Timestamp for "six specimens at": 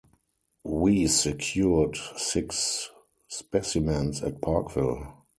2.17-4.41